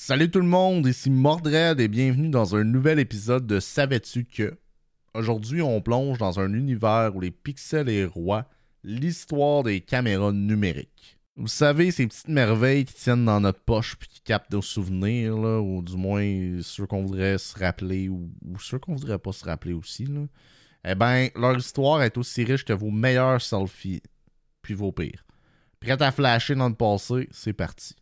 Salut 0.00 0.30
tout 0.30 0.38
le 0.38 0.46
monde, 0.46 0.86
ici 0.86 1.10
Mordred 1.10 1.80
et 1.80 1.88
bienvenue 1.88 2.30
dans 2.30 2.54
un 2.54 2.62
nouvel 2.62 3.00
épisode 3.00 3.48
de 3.48 3.58
Savais-tu 3.58 4.24
que? 4.24 4.56
Aujourd'hui, 5.12 5.60
on 5.60 5.82
plonge 5.82 6.18
dans 6.18 6.38
un 6.38 6.54
univers 6.54 7.14
où 7.14 7.20
les 7.20 7.32
pixels 7.32 7.88
est 7.88 8.04
roi, 8.04 8.48
l'histoire 8.84 9.64
des 9.64 9.80
caméras 9.80 10.32
numériques. 10.32 11.18
Vous 11.36 11.48
savez, 11.48 11.90
ces 11.90 12.06
petites 12.06 12.28
merveilles 12.28 12.84
qui 12.84 12.94
tiennent 12.94 13.24
dans 13.24 13.40
notre 13.40 13.60
poche 13.60 13.96
puis 13.96 14.08
qui 14.08 14.20
captent 14.20 14.52
nos 14.52 14.62
souvenirs, 14.62 15.36
ou 15.36 15.82
du 15.82 15.96
moins 15.96 16.62
ceux 16.62 16.86
qu'on 16.86 17.02
voudrait 17.02 17.36
se 17.36 17.58
rappeler 17.58 18.08
ou, 18.08 18.30
ceux 18.60 18.78
qu'on 18.78 18.94
voudrait 18.94 19.18
pas 19.18 19.32
se 19.32 19.44
rappeler 19.44 19.74
aussi. 19.74 20.06
Eh 20.84 20.94
bien, 20.94 21.28
leur 21.34 21.58
histoire 21.58 22.02
est 22.02 22.16
aussi 22.16 22.44
riche 22.44 22.64
que 22.64 22.72
vos 22.72 22.92
meilleurs 22.92 23.42
selfies, 23.42 24.02
puis 24.62 24.74
vos 24.74 24.92
pires. 24.92 25.26
Prêt 25.80 26.00
à 26.00 26.12
flasher 26.12 26.54
dans 26.54 26.68
le 26.68 26.76
passé, 26.76 27.28
c'est 27.32 27.52
parti. 27.52 27.96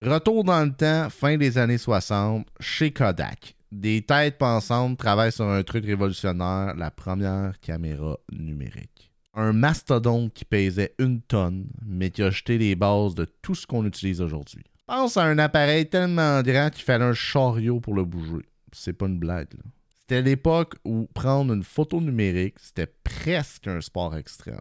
Retour 0.00 0.44
dans 0.44 0.64
le 0.64 0.72
temps, 0.72 1.10
fin 1.10 1.36
des 1.36 1.58
années 1.58 1.76
60, 1.76 2.46
chez 2.60 2.92
Kodak. 2.92 3.56
Des 3.72 4.00
têtes 4.02 4.38
pensantes 4.38 4.96
travaillent 4.96 5.32
sur 5.32 5.46
un 5.46 5.64
truc 5.64 5.84
révolutionnaire, 5.84 6.76
la 6.76 6.92
première 6.92 7.58
caméra 7.58 8.16
numérique. 8.30 9.12
Un 9.34 9.52
mastodonte 9.52 10.32
qui 10.32 10.44
pesait 10.44 10.94
une 11.00 11.20
tonne, 11.20 11.66
mais 11.84 12.10
qui 12.10 12.22
a 12.22 12.30
jeté 12.30 12.58
les 12.58 12.76
bases 12.76 13.16
de 13.16 13.24
tout 13.42 13.56
ce 13.56 13.66
qu'on 13.66 13.84
utilise 13.86 14.20
aujourd'hui. 14.20 14.62
Pense 14.86 15.16
à 15.16 15.24
un 15.24 15.38
appareil 15.40 15.88
tellement 15.88 16.42
grand 16.42 16.70
qu'il 16.70 16.84
fallait 16.84 17.04
un 17.04 17.12
chariot 17.12 17.80
pour 17.80 17.94
le 17.94 18.04
bouger. 18.04 18.46
C'est 18.70 18.92
pas 18.92 19.06
une 19.06 19.18
blague, 19.18 19.52
là. 19.54 19.64
C'était 19.98 20.22
l'époque 20.22 20.76
où 20.84 21.08
prendre 21.12 21.52
une 21.52 21.64
photo 21.64 22.00
numérique, 22.00 22.54
c'était 22.60 22.86
presque 22.86 23.66
un 23.66 23.80
sport 23.80 24.16
extrême. 24.16 24.60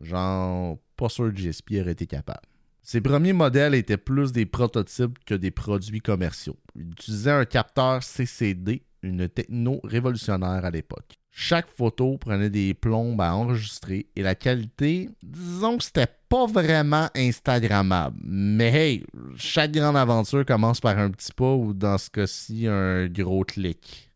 Genre, 0.00 0.76
pas 0.96 1.08
sûr 1.08 1.32
que 1.32 1.38
GSP 1.38 1.74
aurait 1.80 1.92
été 1.92 2.06
capable. 2.06 2.42
Ces 2.82 3.00
premiers 3.00 3.32
modèles 3.32 3.74
étaient 3.74 3.96
plus 3.96 4.32
des 4.32 4.44
prototypes 4.44 5.18
que 5.24 5.34
des 5.34 5.52
produits 5.52 6.00
commerciaux. 6.00 6.56
Ils 6.74 6.90
utilisaient 6.90 7.30
un 7.30 7.44
capteur 7.44 8.02
CCD, 8.02 8.82
une 9.02 9.28
techno 9.28 9.80
révolutionnaire 9.84 10.64
à 10.64 10.70
l'époque. 10.70 11.18
Chaque 11.30 11.70
photo 11.70 12.18
prenait 12.18 12.50
des 12.50 12.74
plombes 12.74 13.20
à 13.20 13.34
enregistrer 13.34 14.06
et 14.16 14.22
la 14.22 14.34
qualité, 14.34 15.08
disons 15.22 15.78
que 15.78 15.84
c'était 15.84 16.08
pas 16.28 16.46
vraiment 16.46 17.08
Instagrammable. 17.14 18.18
Mais 18.22 18.72
hey, 18.72 19.06
chaque 19.36 19.72
grande 19.72 19.96
aventure 19.96 20.44
commence 20.44 20.80
par 20.80 20.98
un 20.98 21.10
petit 21.10 21.32
pas 21.32 21.54
ou 21.54 21.72
dans 21.72 21.96
ce 21.96 22.10
cas-ci 22.10 22.66
un 22.66 23.06
gros 23.06 23.44
clic. 23.44 24.10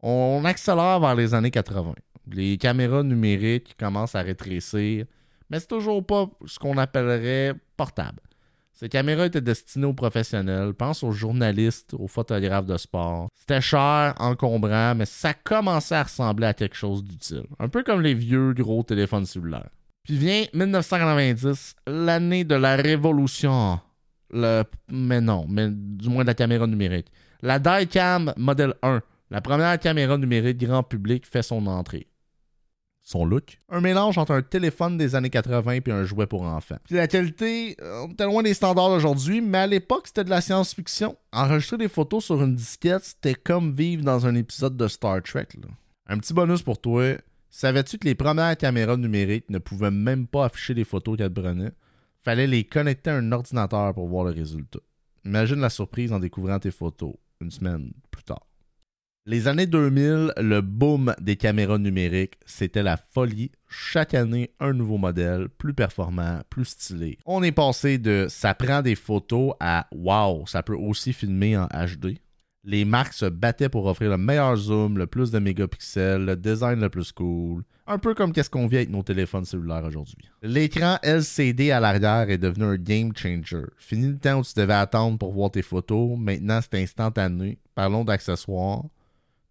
On 0.00 0.42
accélère 0.44 1.00
vers 1.00 1.16
les 1.16 1.34
années 1.34 1.50
80. 1.50 1.94
Les 2.30 2.56
caméras 2.56 3.02
numériques 3.02 3.76
commencent 3.76 4.14
à 4.14 4.22
rétrécir 4.22 5.04
mais 5.50 5.60
c'est 5.60 5.68
toujours 5.68 6.04
pas 6.04 6.28
ce 6.46 6.58
qu'on 6.58 6.76
appellerait 6.76 7.54
Ces 8.72 8.88
caméras 8.88 9.26
étaient 9.26 9.40
destinées 9.40 9.86
aux 9.86 9.92
professionnels, 9.92 10.72
pense 10.72 11.02
aux 11.02 11.10
journalistes, 11.10 11.94
aux 11.94 12.06
photographes 12.06 12.66
de 12.66 12.76
sport. 12.76 13.28
C'était 13.34 13.60
cher, 13.60 14.14
encombrant, 14.18 14.94
mais 14.94 15.04
ça 15.04 15.34
commençait 15.34 15.96
à 15.96 16.04
ressembler 16.04 16.46
à 16.46 16.54
quelque 16.54 16.76
chose 16.76 17.02
d'utile. 17.02 17.46
Un 17.58 17.68
peu 17.68 17.82
comme 17.82 18.02
les 18.02 18.14
vieux 18.14 18.52
gros 18.52 18.84
téléphones 18.84 19.26
cellulaires. 19.26 19.70
Puis 20.04 20.16
vient 20.16 20.44
1990, 20.54 21.74
l'année 21.86 22.44
de 22.44 22.54
la 22.54 22.76
révolution. 22.76 23.80
Le... 24.30 24.62
Mais 24.88 25.20
non, 25.20 25.46
du 25.48 26.08
moins 26.08 26.22
de 26.22 26.28
la 26.28 26.34
caméra 26.34 26.66
numérique. 26.66 27.10
La 27.42 27.58
Dicam 27.58 28.32
Model 28.36 28.74
1, 28.82 29.02
la 29.30 29.40
première 29.40 29.78
caméra 29.78 30.16
numérique 30.16 30.58
grand 30.58 30.82
public, 30.82 31.26
fait 31.26 31.42
son 31.42 31.66
entrée 31.66 32.07
son 33.08 33.24
look. 33.24 33.58
Un 33.70 33.80
mélange 33.80 34.18
entre 34.18 34.32
un 34.32 34.42
téléphone 34.42 34.98
des 34.98 35.14
années 35.14 35.30
80 35.30 35.78
et 35.86 35.90
un 35.90 36.04
jouet 36.04 36.26
pour 36.26 36.42
enfants. 36.42 36.76
Puis 36.84 36.96
la 36.96 37.08
qualité, 37.08 37.74
euh, 37.80 38.04
on 38.04 38.12
était 38.12 38.24
loin 38.24 38.42
des 38.42 38.52
standards 38.52 38.90
d'aujourd'hui, 38.90 39.40
mais 39.40 39.58
à 39.58 39.66
l'époque, 39.66 40.08
c'était 40.08 40.24
de 40.24 40.30
la 40.30 40.42
science-fiction. 40.42 41.16
Enregistrer 41.32 41.78
des 41.78 41.88
photos 41.88 42.26
sur 42.26 42.42
une 42.42 42.54
disquette, 42.54 43.04
c'était 43.04 43.34
comme 43.34 43.72
vivre 43.72 44.04
dans 44.04 44.26
un 44.26 44.34
épisode 44.34 44.76
de 44.76 44.86
Star 44.88 45.22
Trek. 45.22 45.48
Un 46.06 46.18
petit 46.18 46.34
bonus 46.34 46.60
pour 46.60 46.78
toi. 46.82 47.14
Savais-tu 47.48 47.96
que 47.96 48.04
les 48.04 48.14
premières 48.14 48.58
caméras 48.58 48.98
numériques 48.98 49.48
ne 49.48 49.58
pouvaient 49.58 49.90
même 49.90 50.26
pas 50.26 50.44
afficher 50.44 50.74
les 50.74 50.84
photos 50.84 51.16
qu'elles 51.16 51.32
prenaient? 51.32 51.72
Fallait 52.22 52.46
les 52.46 52.64
connecter 52.64 53.08
à 53.08 53.16
un 53.16 53.32
ordinateur 53.32 53.94
pour 53.94 54.06
voir 54.06 54.24
le 54.24 54.32
résultat. 54.32 54.80
Imagine 55.24 55.60
la 55.60 55.70
surprise 55.70 56.12
en 56.12 56.18
découvrant 56.18 56.58
tes 56.58 56.70
photos 56.70 57.14
une 57.40 57.50
semaine 57.50 57.90
plus 58.10 58.24
tard. 58.24 58.47
Les 59.30 59.46
années 59.46 59.66
2000, 59.66 60.32
le 60.38 60.60
boom 60.62 61.14
des 61.20 61.36
caméras 61.36 61.76
numériques, 61.76 62.38
c'était 62.46 62.82
la 62.82 62.96
folie. 62.96 63.52
Chaque 63.68 64.14
année, 64.14 64.52
un 64.58 64.72
nouveau 64.72 64.96
modèle, 64.96 65.50
plus 65.50 65.74
performant, 65.74 66.40
plus 66.48 66.64
stylé. 66.64 67.18
On 67.26 67.42
est 67.42 67.52
passé 67.52 67.98
de 67.98 68.24
ça 68.30 68.54
prend 68.54 68.80
des 68.80 68.94
photos 68.94 69.52
à 69.60 69.86
wow, 69.92 70.46
ça 70.46 70.62
peut 70.62 70.74
aussi 70.74 71.12
filmer 71.12 71.58
en 71.58 71.66
HD. 71.66 72.16
Les 72.64 72.86
marques 72.86 73.12
se 73.12 73.26
battaient 73.26 73.68
pour 73.68 73.84
offrir 73.84 74.08
le 74.08 74.16
meilleur 74.16 74.56
zoom, 74.56 74.96
le 74.96 75.06
plus 75.06 75.30
de 75.30 75.38
mégapixels, 75.38 76.24
le 76.24 76.34
design 76.34 76.80
le 76.80 76.88
plus 76.88 77.12
cool. 77.12 77.64
Un 77.86 77.98
peu 77.98 78.14
comme 78.14 78.32
qu'est-ce 78.32 78.48
qu'on 78.48 78.66
vit 78.66 78.76
avec 78.76 78.88
nos 78.88 79.02
téléphones 79.02 79.44
cellulaires 79.44 79.84
aujourd'hui. 79.84 80.16
L'écran 80.40 80.96
LCD 81.02 81.70
à 81.70 81.80
l'arrière 81.80 82.30
est 82.30 82.38
devenu 82.38 82.64
un 82.64 82.76
game 82.76 83.14
changer. 83.14 83.66
Fini 83.76 84.08
le 84.08 84.18
temps 84.18 84.38
où 84.38 84.42
tu 84.42 84.54
devais 84.56 84.72
attendre 84.72 85.18
pour 85.18 85.34
voir 85.34 85.50
tes 85.50 85.60
photos. 85.60 86.16
Maintenant, 86.18 86.60
c'est 86.62 86.80
instantané. 86.82 87.58
Parlons 87.74 88.04
d'accessoires 88.04 88.84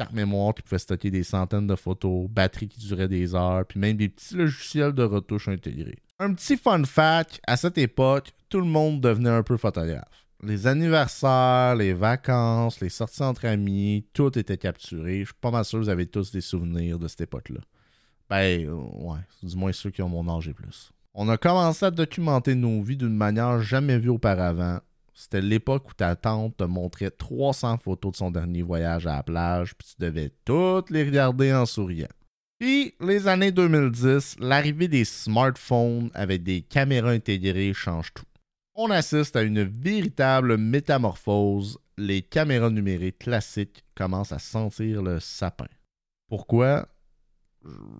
carte 0.00 0.14
mémoire 0.14 0.54
qui 0.54 0.62
pouvait 0.62 0.78
stocker 0.78 1.10
des 1.10 1.22
centaines 1.22 1.66
de 1.66 1.76
photos, 1.76 2.26
batterie 2.30 2.68
qui 2.68 2.80
durait 2.80 3.06
des 3.06 3.34
heures, 3.34 3.66
puis 3.66 3.78
même 3.78 3.98
des 3.98 4.08
petits 4.08 4.34
logiciels 4.34 4.94
de 4.94 5.02
retouche 5.02 5.48
intégrés. 5.48 5.98
Un 6.18 6.32
petit 6.32 6.56
fun 6.56 6.84
fact, 6.84 7.38
à 7.46 7.58
cette 7.58 7.76
époque, 7.76 8.32
tout 8.48 8.60
le 8.60 8.66
monde 8.66 9.02
devenait 9.02 9.28
un 9.28 9.42
peu 9.42 9.58
photographe. 9.58 10.26
Les 10.42 10.66
anniversaires, 10.66 11.76
les 11.76 11.92
vacances, 11.92 12.80
les 12.80 12.88
sorties 12.88 13.22
entre 13.22 13.44
amis, 13.44 14.06
tout 14.14 14.38
était 14.38 14.56
capturé. 14.56 15.20
Je 15.20 15.24
suis 15.26 15.34
pas 15.38 15.50
mal 15.50 15.66
sûr 15.66 15.78
que 15.78 15.84
vous 15.84 15.90
avez 15.90 16.06
tous 16.06 16.32
des 16.32 16.40
souvenirs 16.40 16.98
de 16.98 17.06
cette 17.06 17.20
époque-là. 17.20 17.60
Ben, 18.30 18.70
ouais, 18.70 19.18
du 19.42 19.54
moins 19.54 19.72
ceux 19.72 19.90
qui 19.90 20.00
ont 20.00 20.08
mon 20.08 20.34
âge 20.34 20.48
et 20.48 20.54
plus. 20.54 20.92
On 21.12 21.28
a 21.28 21.36
commencé 21.36 21.84
à 21.84 21.90
documenter 21.90 22.54
nos 22.54 22.80
vies 22.82 22.96
d'une 22.96 23.16
manière 23.16 23.60
jamais 23.60 23.98
vue 23.98 24.08
auparavant, 24.08 24.78
c'était 25.14 25.40
l'époque 25.40 25.90
où 25.90 25.94
ta 25.94 26.16
tante 26.16 26.56
te 26.56 26.64
montrait 26.64 27.10
300 27.10 27.78
photos 27.78 28.12
de 28.12 28.16
son 28.16 28.30
dernier 28.30 28.62
voyage 28.62 29.06
à 29.06 29.16
la 29.16 29.22
plage, 29.22 29.74
puis 29.74 29.88
tu 29.88 29.94
devais 29.98 30.32
toutes 30.44 30.90
les 30.90 31.04
regarder 31.04 31.52
en 31.52 31.66
souriant. 31.66 32.08
Puis, 32.58 32.94
les 33.00 33.26
années 33.26 33.52
2010, 33.52 34.36
l'arrivée 34.38 34.88
des 34.88 35.06
smartphones 35.06 36.10
avec 36.12 36.42
des 36.42 36.60
caméras 36.60 37.12
intégrées 37.12 37.72
change 37.72 38.12
tout. 38.12 38.26
On 38.74 38.90
assiste 38.90 39.34
à 39.34 39.42
une 39.42 39.62
véritable 39.62 40.58
métamorphose. 40.58 41.78
Les 41.96 42.20
caméras 42.20 42.70
numériques 42.70 43.18
classiques 43.20 43.84
commencent 43.94 44.32
à 44.32 44.38
sentir 44.38 45.02
le 45.02 45.20
sapin. 45.20 45.68
Pourquoi? 46.28 46.86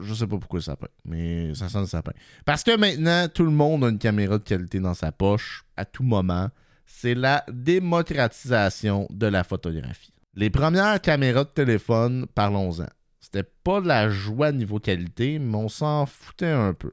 Je 0.00 0.14
sais 0.14 0.26
pas 0.26 0.38
pourquoi 0.38 0.58
le 0.58 0.64
sapin, 0.64 0.88
mais 1.04 1.54
ça 1.54 1.68
sent 1.68 1.80
le 1.80 1.86
sapin. 1.86 2.12
Parce 2.44 2.62
que 2.62 2.76
maintenant, 2.76 3.28
tout 3.28 3.44
le 3.44 3.50
monde 3.50 3.84
a 3.84 3.88
une 3.88 3.98
caméra 3.98 4.38
de 4.38 4.44
qualité 4.44 4.80
dans 4.80 4.94
sa 4.94 5.12
poche 5.12 5.64
à 5.76 5.84
tout 5.84 6.02
moment 6.02 6.48
c'est 6.94 7.14
la 7.14 7.44
démocratisation 7.50 9.08
de 9.10 9.26
la 9.26 9.44
photographie. 9.44 10.12
Les 10.34 10.50
premières 10.50 11.00
caméras 11.00 11.44
de 11.44 11.48
téléphone, 11.48 12.26
parlons-en. 12.34 12.86
C'était 13.18 13.48
pas 13.64 13.80
de 13.80 13.88
la 13.88 14.08
joie 14.08 14.52
niveau 14.52 14.78
qualité, 14.78 15.38
mais 15.38 15.56
on 15.56 15.68
s'en 15.68 16.06
foutait 16.06 16.46
un 16.46 16.74
peu. 16.74 16.92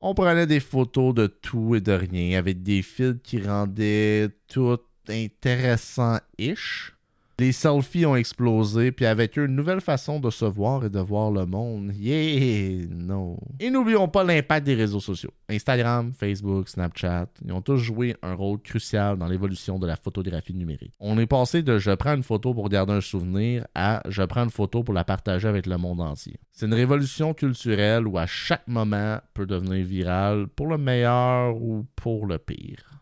On 0.00 0.14
prenait 0.14 0.46
des 0.46 0.60
photos 0.60 1.14
de 1.14 1.26
tout 1.26 1.74
et 1.74 1.80
de 1.80 1.92
rien, 1.92 2.38
avec 2.38 2.62
des 2.62 2.82
fils 2.82 3.16
qui 3.24 3.42
rendaient 3.42 4.28
tout 4.46 4.78
intéressant-ish. 5.08 6.94
Les 7.40 7.52
selfies 7.52 8.04
ont 8.04 8.16
explosé, 8.16 8.92
puis 8.92 9.06
avec 9.06 9.38
eux, 9.38 9.46
une 9.46 9.56
nouvelle 9.56 9.80
façon 9.80 10.20
de 10.20 10.28
se 10.28 10.44
voir 10.44 10.84
et 10.84 10.90
de 10.90 10.98
voir 10.98 11.30
le 11.30 11.46
monde. 11.46 11.90
Yeah! 11.96 12.84
Non. 12.90 13.38
Et 13.58 13.70
n'oublions 13.70 14.08
pas 14.08 14.24
l'impact 14.24 14.66
des 14.66 14.74
réseaux 14.74 15.00
sociaux. 15.00 15.30
Instagram, 15.48 16.12
Facebook, 16.12 16.68
Snapchat, 16.68 17.28
ils 17.42 17.50
ont 17.54 17.62
tous 17.62 17.78
joué 17.78 18.14
un 18.20 18.34
rôle 18.34 18.58
crucial 18.58 19.16
dans 19.16 19.26
l'évolution 19.26 19.78
de 19.78 19.86
la 19.86 19.96
photographie 19.96 20.52
numérique. 20.52 20.92
On 21.00 21.16
est 21.16 21.26
passé 21.26 21.62
de 21.62 21.78
je 21.78 21.92
prends 21.92 22.14
une 22.14 22.22
photo 22.22 22.52
pour 22.52 22.68
garder 22.68 22.92
un 22.92 23.00
souvenir 23.00 23.66
à 23.74 24.02
je 24.06 24.22
prends 24.24 24.44
une 24.44 24.50
photo 24.50 24.82
pour 24.82 24.92
la 24.92 25.04
partager 25.04 25.48
avec 25.48 25.64
le 25.64 25.78
monde 25.78 26.02
entier. 26.02 26.36
C'est 26.52 26.66
une 26.66 26.74
révolution 26.74 27.32
culturelle 27.32 28.06
où 28.06 28.18
à 28.18 28.26
chaque 28.26 28.68
moment 28.68 29.18
peut 29.32 29.46
devenir 29.46 29.82
viral 29.86 30.46
pour 30.48 30.66
le 30.66 30.76
meilleur 30.76 31.56
ou 31.56 31.86
pour 31.96 32.26
le 32.26 32.36
pire. 32.36 32.99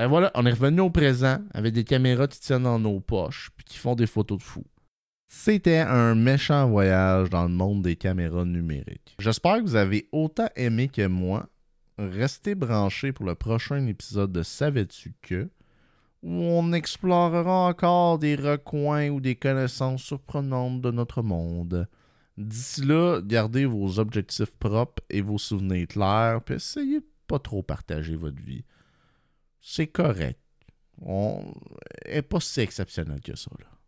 Ben 0.00 0.06
voilà, 0.06 0.30
on 0.34 0.46
est 0.46 0.52
revenu 0.52 0.80
au 0.80 0.88
présent 0.88 1.40
avec 1.52 1.74
des 1.74 1.84
caméras 1.84 2.26
qui 2.26 2.40
tiennent 2.40 2.62
dans 2.62 2.78
nos 2.78 3.00
poches 3.00 3.50
puis 3.54 3.66
qui 3.66 3.76
font 3.76 3.94
des 3.94 4.06
photos 4.06 4.38
de 4.38 4.42
fou. 4.42 4.64
C'était 5.26 5.80
un 5.80 6.14
méchant 6.14 6.70
voyage 6.70 7.28
dans 7.28 7.42
le 7.42 7.50
monde 7.50 7.82
des 7.82 7.96
caméras 7.96 8.46
numériques. 8.46 9.14
J'espère 9.18 9.58
que 9.58 9.64
vous 9.64 9.76
avez 9.76 10.08
autant 10.10 10.48
aimé 10.56 10.88
que 10.88 11.06
moi. 11.06 11.50
Restez 11.98 12.54
branchés 12.54 13.12
pour 13.12 13.26
le 13.26 13.34
prochain 13.34 13.86
épisode 13.88 14.32
de 14.32 14.42
Savais-tu 14.42 15.12
que? 15.20 15.50
Où 16.22 16.32
on 16.32 16.72
explorera 16.72 17.68
encore 17.68 18.18
des 18.18 18.36
recoins 18.36 19.10
ou 19.10 19.20
des 19.20 19.36
connaissances 19.36 20.02
surprenantes 20.02 20.80
de 20.80 20.92
notre 20.92 21.20
monde. 21.20 21.86
D'ici 22.38 22.86
là, 22.86 23.20
gardez 23.22 23.66
vos 23.66 23.98
objectifs 23.98 24.56
propres 24.58 25.02
et 25.10 25.20
vos 25.20 25.36
souvenirs 25.36 25.88
clairs, 25.88 26.40
puis 26.42 26.54
essayez 26.54 27.00
de 27.00 27.06
pas 27.26 27.38
trop 27.38 27.62
partager 27.62 28.16
votre 28.16 28.40
vie 28.40 28.64
c'est 29.60 29.88
correct. 29.88 30.40
on... 31.02 31.52
elle 32.04 32.18
est 32.18 32.22
pas 32.22 32.40
si 32.40 32.60
exceptionnelle 32.60 33.20
que 33.20 33.36
ça. 33.36 33.50
Là. 33.58 33.79